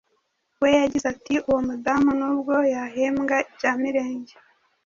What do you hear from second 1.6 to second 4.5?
mudamu nubwo yahembwa ibya mirenge,